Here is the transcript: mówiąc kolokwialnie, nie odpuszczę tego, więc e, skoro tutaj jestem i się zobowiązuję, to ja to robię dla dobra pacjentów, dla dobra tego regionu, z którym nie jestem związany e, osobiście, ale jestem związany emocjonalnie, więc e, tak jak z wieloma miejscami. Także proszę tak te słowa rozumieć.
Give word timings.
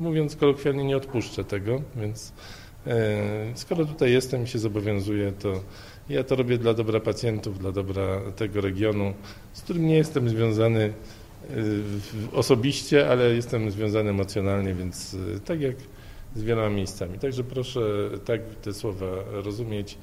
mówiąc 0.00 0.36
kolokwialnie, 0.36 0.84
nie 0.84 0.96
odpuszczę 0.96 1.44
tego, 1.44 1.82
więc 1.96 2.32
e, 2.86 3.22
skoro 3.54 3.84
tutaj 3.84 4.12
jestem 4.12 4.44
i 4.44 4.46
się 4.46 4.58
zobowiązuję, 4.58 5.32
to 5.32 5.60
ja 6.08 6.24
to 6.24 6.36
robię 6.36 6.58
dla 6.58 6.74
dobra 6.74 7.00
pacjentów, 7.00 7.58
dla 7.58 7.72
dobra 7.72 8.20
tego 8.36 8.60
regionu, 8.60 9.14
z 9.52 9.62
którym 9.62 9.86
nie 9.86 9.96
jestem 9.96 10.28
związany 10.28 10.92
e, 11.50 11.54
osobiście, 12.32 13.10
ale 13.10 13.34
jestem 13.34 13.70
związany 13.70 14.10
emocjonalnie, 14.10 14.74
więc 14.74 15.16
e, 15.36 15.40
tak 15.40 15.60
jak 15.60 15.76
z 16.34 16.42
wieloma 16.42 16.70
miejscami. 16.70 17.18
Także 17.18 17.44
proszę 17.44 17.80
tak 18.24 18.40
te 18.62 18.74
słowa 18.74 19.06
rozumieć. 19.30 19.98